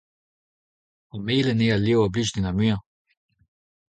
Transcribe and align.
ar 1.13 1.21
melen 1.27 1.63
eo 1.65 1.73
al 1.75 1.81
liv 1.85 1.99
a 2.05 2.09
blij 2.13 2.29
din 2.33 2.49
ar 2.49 2.55
muiañ. 2.57 2.79